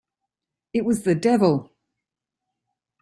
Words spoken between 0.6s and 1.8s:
It was the devil!